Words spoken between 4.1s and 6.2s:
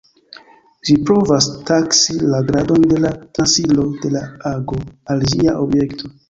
la ago al ĝia objekto.